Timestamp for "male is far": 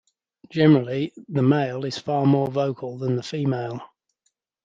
1.43-2.25